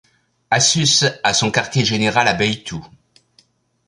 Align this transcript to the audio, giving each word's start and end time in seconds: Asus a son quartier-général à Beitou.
Asus 0.49 1.01
a 1.23 1.31
son 1.35 1.51
quartier-général 1.51 2.27
à 2.27 2.33
Beitou. 2.33 2.83